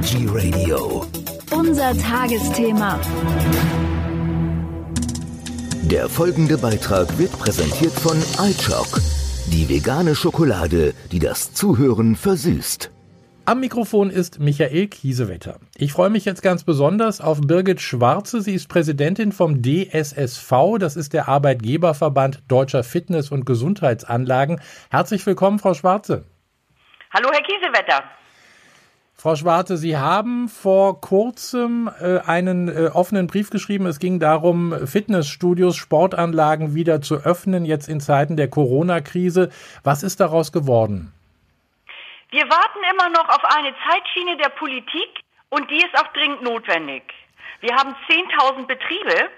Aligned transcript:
Energy 0.00 0.26
Radio. 0.30 1.04
Unser 1.50 1.92
Tagesthema. 1.98 2.98
Der 5.82 6.08
folgende 6.08 6.56
Beitrag 6.56 7.18
wird 7.18 7.38
präsentiert 7.38 7.92
von 7.92 8.16
iChock, 8.42 8.98
die 9.52 9.68
vegane 9.68 10.14
Schokolade, 10.14 10.94
die 11.12 11.18
das 11.18 11.52
Zuhören 11.52 12.16
versüßt. 12.16 12.90
Am 13.44 13.60
Mikrofon 13.60 14.08
ist 14.08 14.40
Michael 14.40 14.86
Kiesewetter. 14.86 15.58
Ich 15.76 15.92
freue 15.92 16.08
mich 16.08 16.24
jetzt 16.24 16.42
ganz 16.42 16.64
besonders 16.64 17.20
auf 17.20 17.42
Birgit 17.42 17.82
Schwarze. 17.82 18.40
Sie 18.40 18.54
ist 18.54 18.68
Präsidentin 18.70 19.32
vom 19.32 19.60
DSSV. 19.62 20.78
Das 20.78 20.96
ist 20.96 21.12
der 21.12 21.28
Arbeitgeberverband 21.28 22.42
Deutscher 22.48 22.84
Fitness- 22.84 23.30
und 23.30 23.44
Gesundheitsanlagen. 23.44 24.62
Herzlich 24.90 25.26
willkommen, 25.26 25.58
Frau 25.58 25.74
Schwarze. 25.74 26.24
Hallo, 27.12 27.28
Herr 27.30 27.42
Kiesewetter. 27.42 28.02
Frau 29.20 29.36
Schwarze, 29.36 29.76
Sie 29.76 29.98
haben 29.98 30.48
vor 30.48 31.02
kurzem 31.02 31.90
äh, 32.00 32.20
einen 32.20 32.68
äh, 32.68 32.88
offenen 32.88 33.26
Brief 33.26 33.50
geschrieben. 33.50 33.84
Es 33.84 33.98
ging 33.98 34.18
darum, 34.18 34.72
Fitnessstudios, 34.86 35.76
Sportanlagen 35.76 36.74
wieder 36.74 37.02
zu 37.02 37.16
öffnen, 37.16 37.66
jetzt 37.66 37.86
in 37.86 38.00
Zeiten 38.00 38.38
der 38.38 38.48
Corona-Krise. 38.48 39.50
Was 39.84 40.02
ist 40.02 40.20
daraus 40.20 40.52
geworden? 40.52 41.12
Wir 42.30 42.48
warten 42.48 42.78
immer 42.90 43.10
noch 43.10 43.28
auf 43.28 43.44
eine 43.44 43.74
Zeitschiene 43.90 44.38
der 44.38 44.48
Politik 44.48 45.10
und 45.50 45.70
die 45.70 45.84
ist 45.84 45.94
auch 45.98 46.10
dringend 46.14 46.40
notwendig. 46.40 47.02
Wir 47.60 47.76
haben 47.76 47.94
10.000 48.08 48.66
Betriebe 48.66 49.28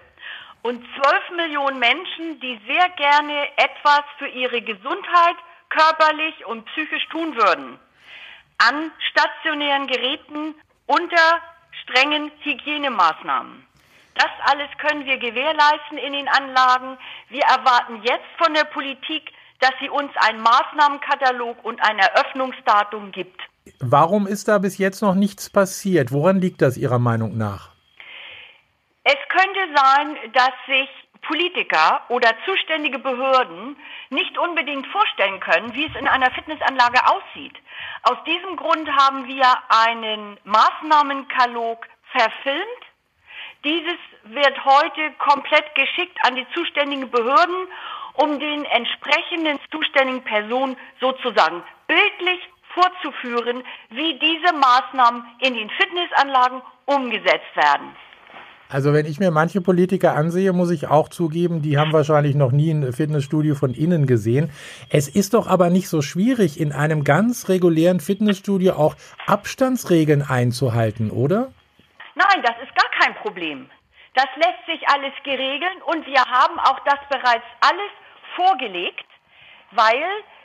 und 0.63 0.81
12 0.95 1.37
Millionen 1.39 1.81
Menschen, 1.81 2.39
die 2.39 2.61
sehr 2.69 2.89
gerne 2.91 3.49
etwas 3.57 4.05
für 4.19 4.29
ihre 4.29 4.63
Gesundheit 4.63 5.37
körperlich 5.71 6.47
und 6.47 6.67
psychisch 6.67 7.09
tun 7.09 7.35
würden 7.35 7.81
an 8.69 8.91
stationären 9.11 9.87
Geräten 9.87 10.55
unter 10.87 11.41
strengen 11.83 12.31
Hygienemaßnahmen. 12.43 13.67
Das 14.15 14.31
alles 14.45 14.69
können 14.79 15.07
wir 15.07 15.19
gewährleisten 15.19 15.99
in 15.99 16.13
den 16.13 16.29
Anlagen. 16.29 16.99
Wir 17.29 17.43
erwarten 17.43 18.03
jetzt 18.03 18.29
von 18.39 18.53
der 18.55 18.65
Politik, 18.65 19.33
dass 19.61 19.73
sie 19.81 19.89
uns 19.89 20.11
einen 20.17 20.43
Maßnahmenkatalog 20.43 21.65
und 21.65 21.81
ein 21.83 21.99
Eröffnungsdatum 21.99 23.13
gibt. 23.13 23.41
Warum 23.81 24.27
ist 24.27 24.49
da 24.49 24.59
bis 24.59 24.77
jetzt 24.79 25.03
noch 25.03 25.15
nichts 25.15 25.49
passiert? 25.49 26.13
Woran 26.13 26.41
liegt 26.41 26.63
das 26.63 26.77
Ihrer 26.77 26.99
Meinung 26.99 27.39
nach? 27.39 27.71
Es 29.05 29.17
könnte 29.29 29.61
sein, 29.75 30.17
dass 30.33 30.53
sich 30.67 30.89
Politiker 31.23 32.03
oder 32.09 32.31
zuständige 32.45 32.99
Behörden 32.99 33.77
nicht 34.11 34.37
unbedingt 34.39 34.87
vorstellen 34.89 35.41
können, 35.41 35.75
wie 35.75 35.87
es 35.87 35.95
in 35.97 36.09
einer 36.09 36.31
Fitnessanlage 36.33 37.01
aussieht. 37.07 37.55
Aus 38.03 38.19
diesem 38.27 38.57
Grund 38.57 38.91
haben 38.91 39.27
wir 39.27 39.47
einen 39.69 40.39
Maßnahmenkatalog 40.45 41.87
verfilmt. 42.11 42.83
Dieses 43.65 43.99
wird 44.25 44.65
heute 44.65 45.13
komplett 45.19 45.75
geschickt 45.75 46.19
an 46.27 46.35
die 46.35 46.47
zuständigen 46.53 47.11
Behörden, 47.11 47.69
um 48.15 48.39
den 48.39 48.65
entsprechenden 48.65 49.59
zuständigen 49.71 50.23
Personen 50.25 50.77
sozusagen 51.01 51.63
bildlich 51.87 52.41
vorzuführen, 52.75 53.63
wie 53.91 54.19
diese 54.19 54.53
Maßnahmen 54.55 55.25
in 55.41 55.55
den 55.55 55.71
Fitnessanlagen 55.71 56.63
umgesetzt 56.87 57.55
werden. 57.55 57.95
Also 58.73 58.95
wenn 58.95 59.05
ich 59.05 59.21
mir 59.21 59.31
manche 59.31 59.61
Politiker 59.61 60.15
ansehe, 60.15 60.55
muss 60.55 60.71
ich 60.71 60.89
auch 60.89 61.11
zugeben, 61.11 61.61
die 61.61 61.77
haben 61.77 61.93
wahrscheinlich 61.93 62.35
noch 62.35 62.53
nie 62.53 62.71
ein 62.71 62.91
Fitnessstudio 62.95 63.55
von 63.55 63.75
innen 63.75 64.07
gesehen. 64.07 64.51
Es 64.89 65.09
ist 65.09 65.35
doch 65.35 65.47
aber 65.47 65.69
nicht 65.69 65.91
so 65.91 66.01
schwierig, 66.01 66.59
in 66.59 66.73
einem 66.73 67.05
ganz 67.05 67.51
regulären 67.51 68.01
Fitnessstudio 68.01 68.73
auch 68.73 68.97
Abstandsregeln 69.27 70.23
einzuhalten, 70.23 71.11
oder? 71.11 71.53
Nein, 72.15 72.43
das 72.43 72.57
ist 72.65 72.75
gar 72.75 72.91
kein 72.99 73.15
Problem. 73.17 73.69
Das 74.15 74.29
lässt 74.37 74.65
sich 74.65 74.89
alles 74.89 75.13
geregeln 75.23 75.83
und 75.85 76.07
wir 76.07 76.25
haben 76.25 76.59
auch 76.61 76.81
das 76.87 77.01
bereits 77.11 77.45
alles 77.61 77.93
vorgelegt, 78.37 79.05
weil 79.73 80.03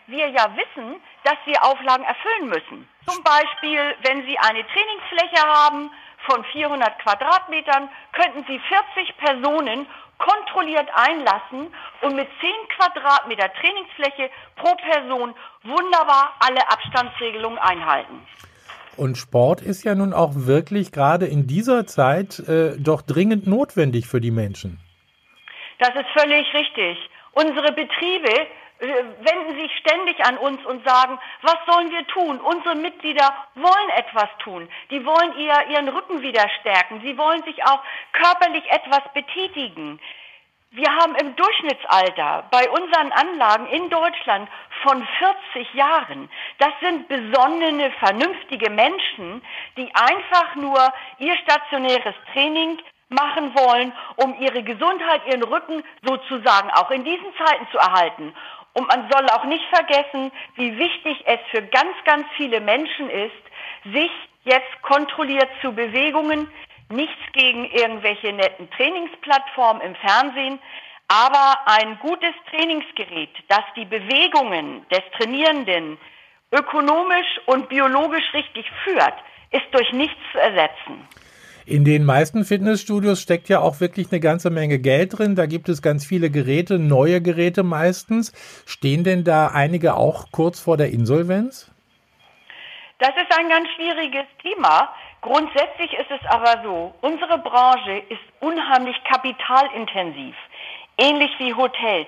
wir 0.08 0.28
ja 0.28 0.52
wissen, 0.56 1.00
dass 1.24 1.38
wir 1.46 1.64
Auflagen 1.64 2.04
erfüllen 2.04 2.50
müssen. 2.50 2.90
Zum 3.08 3.24
Beispiel, 3.24 3.96
wenn 4.04 4.26
Sie 4.26 4.38
eine 4.40 4.66
Trainingsfläche 4.68 5.48
haben, 5.48 5.92
von 6.30 6.44
400 6.44 7.00
Quadratmetern 7.00 7.90
könnten 8.12 8.46
Sie 8.48 8.60
40 8.60 9.18
Personen 9.18 9.88
kontrolliert 10.18 10.90
einlassen 10.94 11.74
und 12.02 12.16
mit 12.16 12.28
10 12.42 12.50
Quadratmeter 12.78 13.52
Trainingsfläche 13.54 14.30
pro 14.56 14.76
Person 14.76 15.34
wunderbar 15.64 16.34
alle 16.40 16.68
Abstandsregelungen 16.70 17.60
einhalten. 17.60 18.22
Und 18.98 19.18
Sport 19.18 19.62
ist 19.62 19.84
ja 19.84 19.94
nun 19.94 20.12
auch 20.12 20.32
wirklich 20.34 20.92
gerade 20.92 21.28
in 21.28 21.46
dieser 21.46 21.86
Zeit 21.86 22.40
äh, 22.40 22.76
doch 22.80 23.04
dringend 23.04 23.46
notwendig 23.46 24.08
für 24.08 24.20
die 24.20 24.32
Menschen. 24.32 24.80
Das 25.80 25.90
ist 25.90 26.10
völlig 26.20 26.52
richtig. 26.54 26.98
Unsere 27.34 27.72
Betriebe 27.74 28.48
wenden 28.80 29.60
sich 29.60 29.72
ständig 29.78 30.24
an 30.26 30.38
uns 30.38 30.64
und 30.66 30.88
sagen, 30.88 31.20
was 31.42 31.58
sollen 31.66 31.92
wir 31.92 32.06
tun? 32.08 32.40
Unsere 32.40 32.76
Mitglieder 32.76 33.34
wollen 33.56 33.90
etwas 33.96 34.30
tun. 34.40 34.70
Die 34.92 35.06
wollen 35.06 35.38
ihr, 35.38 35.68
ihren 35.70 35.90
Rücken 35.90 36.22
wieder 36.22 36.48
stärken. 36.60 37.02
Sie 37.02 37.18
wollen 37.18 37.44
sich 37.44 37.64
auch 37.64 37.82
körperlich 38.12 38.64
etwas 38.70 39.02
betätigen. 39.14 40.00
Wir 40.72 40.94
haben 40.94 41.16
im 41.16 41.36
Durchschnittsalter 41.36 42.46
bei 42.52 42.70
unseren 42.70 43.12
Anlagen 43.14 43.68
in 43.68 43.90
Deutschland 43.90 44.50
von 44.84 45.08
40 45.54 45.74
Jahren. 45.74 46.30
Das 46.60 46.74
sind 46.82 47.08
besonnene, 47.08 47.90
vernünftige 47.92 48.70
Menschen, 48.70 49.42
die 49.78 49.90
einfach 49.96 50.56
nur 50.56 50.94
ihr 51.20 51.38
stationäres 51.38 52.16
Training 52.34 52.80
machen 53.10 53.56
wollen, 53.56 53.94
um 54.18 54.36
ihre 54.42 54.64
Gesundheit, 54.64 55.22
ihren 55.28 55.44
Rücken 55.44 55.84
sozusagen 56.04 56.70
auch 56.72 56.92
in 56.92 57.06
diesen 57.06 57.34
Zeiten 57.38 57.68
zu 57.72 57.78
erhalten. 57.78 58.36
Und 58.78 58.88
man 58.90 59.10
soll 59.10 59.28
auch 59.32 59.46
nicht 59.46 59.66
vergessen, 59.74 60.32
wie 60.54 60.78
wichtig 60.78 61.24
es 61.26 61.40
für 61.50 61.64
ganz, 61.64 61.96
ganz 62.06 62.28
viele 62.36 62.62
Menschen 62.62 63.10
ist, 63.10 63.92
sich 63.92 64.12
jetzt 64.44 64.82
kontrolliert 64.84 65.50
zu 65.62 65.74
Bewegungen. 65.74 66.48
Nichts 66.90 67.20
gegen 67.34 67.66
irgendwelche 67.66 68.32
netten 68.32 68.70
Trainingsplattformen 68.70 69.82
im 69.82 69.96
Fernsehen, 69.96 70.60
aber 71.08 71.58
ein 71.66 71.98
gutes 71.98 72.36
Trainingsgerät, 72.52 73.32
das 73.48 73.64
die 73.76 73.86
Bewegungen 73.86 74.86
des 74.90 75.02
Trainierenden 75.18 75.98
ökonomisch 76.52 77.42
und 77.48 77.70
biologisch 77.70 78.32
richtig 78.36 78.70
führt, 78.84 79.16
ist 79.50 79.66
durch 79.72 79.92
nichts 79.92 80.22
zu 80.32 80.38
ersetzen. 80.38 81.08
In 81.70 81.84
den 81.84 82.06
meisten 82.06 82.46
Fitnessstudios 82.46 83.22
steckt 83.22 83.50
ja 83.50 83.60
auch 83.60 83.82
wirklich 83.82 84.10
eine 84.10 84.22
ganze 84.22 84.50
Menge 84.50 84.80
Geld 84.80 85.20
drin. 85.20 85.36
Da 85.36 85.48
gibt 85.48 85.68
es 85.68 85.82
ganz 85.82 86.06
viele 86.06 86.30
Geräte, 86.30 86.80
neue 86.80 87.22
Geräte 87.22 87.64
meistens. 87.64 88.32
Stehen 88.66 89.04
denn 89.04 89.26
da 89.26 89.48
einige 89.48 89.98
auch 89.98 90.32
kurz 90.32 90.62
vor 90.62 90.78
der 90.78 90.92
Insolvenz? 90.92 91.70
Das 93.00 93.10
ist 93.10 93.38
ein 93.38 93.50
ganz 93.50 93.68
schwieriges 93.76 94.28
Thema. 94.42 94.94
Grundsätzlich 95.20 95.92
ist 95.92 96.10
es 96.10 96.26
aber 96.30 96.64
so, 96.64 96.96
unsere 97.02 97.38
Branche 97.40 98.02
ist 98.08 98.24
unheimlich 98.40 98.96
kapitalintensiv, 99.04 100.36
ähnlich 100.98 101.32
wie 101.38 101.54
Hotels. 101.54 102.08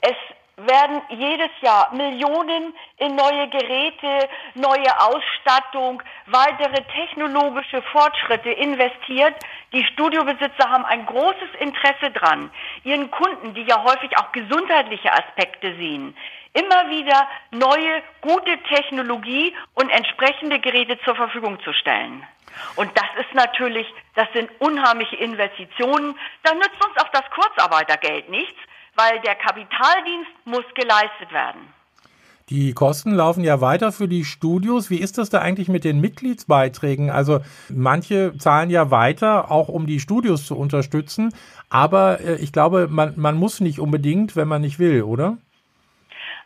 Es 0.00 0.16
werden 0.58 1.02
jedes 1.10 1.50
Jahr 1.60 1.94
Millionen 1.94 2.74
in 2.96 3.14
neue 3.14 3.48
Geräte, 3.48 4.28
neue 4.54 5.00
Ausstattung, 5.00 6.02
weitere 6.26 6.82
technologische 6.94 7.80
Fortschritte 7.92 8.50
investiert. 8.50 9.34
Die 9.72 9.84
Studiobesitzer 9.84 10.68
haben 10.68 10.84
ein 10.84 11.06
großes 11.06 11.48
Interesse 11.60 12.10
dran, 12.10 12.50
ihren 12.84 13.10
Kunden, 13.10 13.54
die 13.54 13.62
ja 13.62 13.82
häufig 13.84 14.16
auch 14.18 14.32
gesundheitliche 14.32 15.12
Aspekte 15.12 15.74
sehen, 15.76 16.16
immer 16.54 16.90
wieder 16.90 17.28
neue, 17.52 18.02
gute 18.20 18.58
Technologie 18.74 19.54
und 19.74 19.90
entsprechende 19.90 20.58
Geräte 20.58 20.98
zur 21.04 21.14
Verfügung 21.14 21.60
zu 21.60 21.72
stellen. 21.72 22.26
Und 22.74 22.90
das 22.96 23.06
ist 23.20 23.34
natürlich, 23.34 23.86
das 24.16 24.26
sind 24.32 24.50
unheimliche 24.58 25.16
Investitionen. 25.16 26.18
Da 26.42 26.54
nützt 26.54 26.84
uns 26.84 26.96
auch 27.00 27.08
das 27.10 27.24
Kurzarbeitergeld 27.30 28.28
nichts, 28.28 28.58
weil 28.98 29.20
der 29.20 29.36
Kapitaldienst 29.36 30.30
muss 30.44 30.64
geleistet 30.74 31.32
werden. 31.32 31.72
Die 32.50 32.72
Kosten 32.72 33.12
laufen 33.12 33.44
ja 33.44 33.60
weiter 33.60 33.92
für 33.92 34.08
die 34.08 34.24
Studios. 34.24 34.88
Wie 34.88 35.00
ist 35.00 35.18
das 35.18 35.28
da 35.28 35.40
eigentlich 35.40 35.68
mit 35.68 35.84
den 35.84 36.00
Mitgliedsbeiträgen? 36.00 37.10
Also 37.10 37.40
manche 37.68 38.36
zahlen 38.38 38.70
ja 38.70 38.90
weiter, 38.90 39.50
auch 39.50 39.68
um 39.68 39.86
die 39.86 40.00
Studios 40.00 40.46
zu 40.46 40.58
unterstützen. 40.58 41.34
Aber 41.68 42.20
äh, 42.20 42.36
ich 42.36 42.52
glaube, 42.52 42.88
man, 42.88 43.12
man 43.16 43.36
muss 43.36 43.60
nicht 43.60 43.80
unbedingt, 43.80 44.34
wenn 44.34 44.48
man 44.48 44.62
nicht 44.62 44.78
will, 44.78 45.02
oder? 45.02 45.36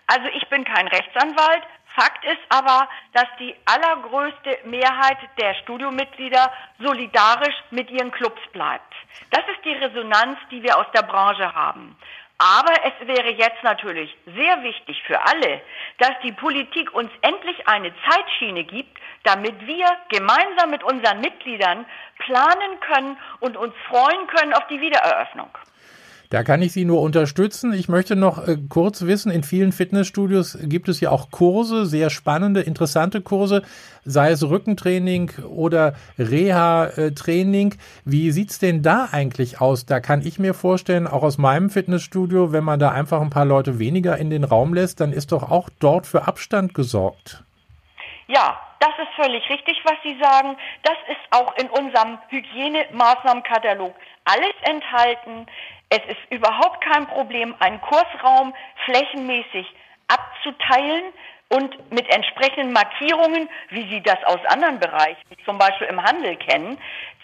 Also 0.09 0.27
ich 0.37 0.49
bin 0.51 0.65
kein 0.65 0.89
Rechtsanwalt. 0.89 1.63
Fakt 1.95 2.25
ist 2.25 2.41
aber, 2.49 2.89
dass 3.13 3.27
die 3.39 3.55
allergrößte 3.67 4.59
Mehrheit 4.67 5.19
der 5.41 5.55
Studiomitglieder 5.63 6.51
solidarisch 6.81 7.55
mit 7.71 7.91
ihren 7.91 8.11
Clubs 8.11 8.41
bleibt. 8.53 8.93
Das 9.31 9.43
ist 9.55 9.65
die 9.65 9.75
Resonanz, 9.75 10.39
die 10.51 10.63
wir 10.63 10.79
aus 10.79 10.87
der 10.95 11.03
Branche 11.03 11.55
haben. 11.55 11.97
Aber 12.43 12.73
es 12.85 13.07
wäre 13.07 13.31
jetzt 13.31 13.63
natürlich 13.63 14.13
sehr 14.27 14.65
wichtig 14.65 15.01
für 15.07 15.25
alle, 15.27 15.61
dass 15.99 16.11
die 16.25 16.33
Politik 16.33 16.93
uns 16.93 17.09
endlich 17.21 17.69
eine 17.69 17.93
Zeitschiene 18.09 18.65
gibt, 18.65 18.99
damit 19.23 19.65
wir 19.65 19.87
gemeinsam 20.09 20.71
mit 20.71 20.83
unseren 20.83 21.21
Mitgliedern 21.21 21.87
planen 22.19 22.81
können 22.81 23.17
und 23.39 23.57
uns 23.57 23.73
freuen 23.89 24.27
können 24.27 24.55
auf 24.55 24.67
die 24.67 24.81
Wiedereröffnung. 24.81 25.57
Da 26.33 26.45
kann 26.45 26.63
ich 26.63 26.73
Sie 26.73 26.87
nur 26.87 27.03
unterstützen. 27.03 27.75
Ich 27.75 27.91
möchte 27.91 28.17
noch 28.17 28.49
äh, 28.49 28.57
kurz 28.71 29.03
wissen, 29.03 29.31
in 29.31 29.43
vielen 29.43 29.71
Fitnessstudios 29.71 30.57
gibt 30.63 30.89
es 30.89 30.99
ja 30.99 31.11
auch 31.11 31.31
Kurse, 31.31 31.85
sehr 31.85 32.09
spannende, 32.09 32.63
interessante 32.63 33.21
Kurse, 33.21 33.61
sei 34.07 34.31
es 34.31 34.43
Rückentraining 34.43 35.31
oder 35.47 35.93
Reha-Training. 36.19 37.75
Wie 38.07 38.31
sieht's 38.31 38.59
denn 38.59 38.81
da 38.81 39.11
eigentlich 39.13 39.61
aus? 39.61 39.85
Da 39.85 40.01
kann 40.01 40.23
ich 40.23 40.39
mir 40.39 40.55
vorstellen, 40.55 41.07
auch 41.07 41.23
aus 41.23 41.37
meinem 41.37 41.69
Fitnessstudio, 41.69 42.51
wenn 42.51 42.65
man 42.65 42.81
da 42.81 42.93
einfach 42.93 43.21
ein 43.21 43.29
paar 43.29 43.45
Leute 43.45 43.79
weniger 43.79 44.17
in 44.17 44.31
den 44.31 44.45
Raum 44.45 44.73
lässt, 44.73 45.01
dann 45.01 45.13
ist 45.13 45.33
doch 45.33 45.51
auch 45.51 45.69
dort 45.81 46.07
für 46.07 46.27
Abstand 46.27 46.73
gesorgt. 46.73 47.45
Ja, 48.29 48.59
das 48.81 48.93
ist 49.03 49.15
völlig 49.23 49.49
richtig, 49.51 49.77
was 49.85 49.97
Sie 50.03 50.19
sagen. 50.19 50.57
Das 50.83 50.97
ist 51.09 51.21
auch 51.31 51.55
in 51.59 51.69
unserem 51.69 52.17
Hygienemaßnahmenkatalog 52.29 53.95
alles 54.25 54.55
enthalten. 54.63 55.47
Es 55.95 56.01
ist 56.07 56.31
überhaupt 56.31 56.83
kein 56.83 57.07
Problem, 57.07 57.55
einen 57.59 57.79
Kursraum 57.83 58.55
flächenmäßig 58.87 59.67
abzuteilen 60.09 61.13
und 61.51 61.93
mit 61.93 62.09
entsprechenden 62.09 62.73
Markierungen, 62.73 63.47
wie 63.69 63.87
Sie 63.91 64.01
das 64.01 64.17
aus 64.25 64.39
anderen 64.47 64.81
Bereichen, 64.81 65.21
zum 65.45 65.59
Beispiel 65.59 65.89
im 65.89 66.03
Handel 66.03 66.37
kennen, 66.37 66.79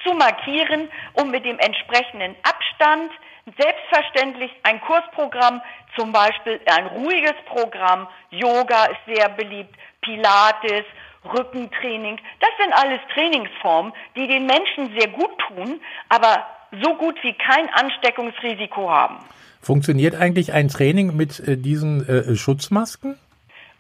zu 0.04 0.12
markieren 0.12 0.90
und 1.14 1.30
mit 1.30 1.46
dem 1.46 1.58
entsprechenden 1.58 2.36
Abstand 2.42 3.10
selbstverständlich 3.56 4.52
ein 4.64 4.82
Kursprogramm, 4.82 5.62
zum 5.96 6.12
Beispiel 6.12 6.60
ein 6.66 6.88
ruhiges 6.88 7.36
Programm, 7.46 8.06
Yoga 8.28 8.84
ist 8.84 9.16
sehr 9.16 9.30
beliebt, 9.30 9.74
Pilates, 10.02 10.84
Rückentraining, 11.24 12.20
das 12.40 12.50
sind 12.60 12.74
alles 12.74 13.00
Trainingsformen, 13.14 13.94
die 14.14 14.28
den 14.28 14.44
Menschen 14.44 14.94
sehr 14.98 15.08
gut 15.08 15.38
tun, 15.48 15.80
aber 16.10 16.46
so 16.82 16.94
gut 16.94 17.16
wie 17.22 17.34
kein 17.34 17.68
Ansteckungsrisiko 17.72 18.90
haben. 18.90 19.16
Funktioniert 19.60 20.14
eigentlich 20.14 20.52
ein 20.52 20.68
Training 20.68 21.16
mit 21.16 21.40
äh, 21.40 21.56
diesen 21.56 22.08
äh, 22.08 22.36
Schutzmasken? 22.36 23.18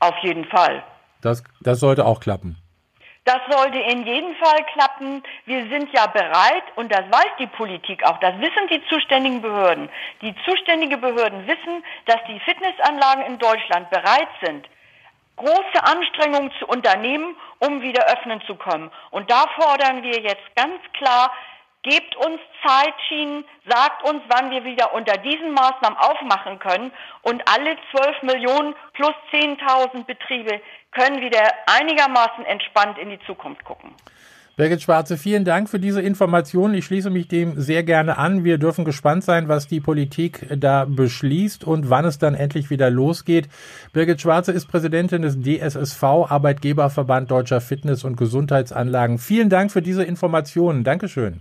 Auf 0.00 0.16
jeden 0.22 0.44
Fall. 0.44 0.82
Das, 1.22 1.42
das 1.60 1.80
sollte 1.80 2.04
auch 2.04 2.20
klappen. 2.20 2.56
Das 3.28 3.40
sollte 3.50 3.78
in 3.78 4.06
jedem 4.06 4.34
Fall 4.36 4.64
klappen. 4.72 5.22
Wir 5.44 5.68
sind 5.68 5.92
ja 5.92 6.06
bereit, 6.06 6.62
und 6.76 6.90
das 6.90 7.02
weiß 7.10 7.32
die 7.38 7.46
Politik 7.46 8.02
auch, 8.04 8.18
das 8.20 8.34
wissen 8.40 8.68
die 8.70 8.82
zuständigen 8.88 9.42
Behörden. 9.42 9.90
Die 10.22 10.34
zuständigen 10.46 10.98
Behörden 10.98 11.46
wissen, 11.46 11.84
dass 12.06 12.16
die 12.26 12.40
Fitnessanlagen 12.40 13.26
in 13.26 13.38
Deutschland 13.38 13.90
bereit 13.90 14.28
sind, 14.42 14.66
große 15.36 15.84
Anstrengungen 15.84 16.50
zu 16.58 16.66
unternehmen, 16.68 17.36
um 17.58 17.82
wieder 17.82 18.06
öffnen 18.06 18.40
zu 18.46 18.54
können. 18.54 18.90
Und 19.10 19.30
da 19.30 19.44
fordern 19.60 20.02
wir 20.02 20.20
jetzt 20.20 20.56
ganz 20.56 20.80
klar 20.94 21.30
Gebt 21.82 22.16
uns 22.16 22.40
Zeitschienen, 22.66 23.44
sagt 23.68 24.02
uns, 24.08 24.20
wann 24.28 24.50
wir 24.50 24.64
wieder 24.64 24.94
unter 24.94 25.16
diesen 25.18 25.52
Maßnahmen 25.52 25.96
aufmachen 25.98 26.58
können 26.58 26.90
und 27.22 27.42
alle 27.48 27.76
12 27.92 28.22
Millionen 28.22 28.74
plus 28.94 29.14
10.000 29.32 30.04
Betriebe 30.04 30.60
können 30.90 31.20
wieder 31.20 31.42
einigermaßen 31.66 32.44
entspannt 32.44 32.98
in 32.98 33.10
die 33.10 33.20
Zukunft 33.26 33.64
gucken. 33.64 33.94
Birgit 34.58 34.82
Schwarze, 34.82 35.16
vielen 35.16 35.44
Dank 35.44 35.68
für 35.68 35.78
diese 35.78 36.02
Informationen. 36.02 36.74
Ich 36.74 36.84
schließe 36.86 37.10
mich 37.10 37.28
dem 37.28 37.60
sehr 37.60 37.84
gerne 37.84 38.18
an. 38.18 38.42
Wir 38.42 38.58
dürfen 38.58 38.84
gespannt 38.84 39.22
sein, 39.22 39.46
was 39.46 39.68
die 39.68 39.78
Politik 39.78 40.48
da 40.56 40.84
beschließt 40.84 41.62
und 41.62 41.90
wann 41.90 42.04
es 42.04 42.18
dann 42.18 42.34
endlich 42.34 42.68
wieder 42.68 42.90
losgeht. 42.90 43.48
Birgit 43.92 44.20
Schwarze 44.20 44.50
ist 44.50 44.66
Präsidentin 44.66 45.22
des 45.22 45.40
DSSV, 45.40 46.02
Arbeitgeberverband 46.02 47.30
Deutscher 47.30 47.60
Fitness- 47.60 48.02
und 48.02 48.16
Gesundheitsanlagen. 48.16 49.18
Vielen 49.18 49.48
Dank 49.48 49.70
für 49.70 49.80
diese 49.80 50.02
Informationen. 50.02 50.82
Dankeschön. 50.82 51.40